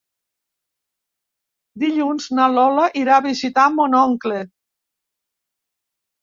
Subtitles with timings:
[1.83, 4.41] Dilluns na Lola irà a visitar mon oncle.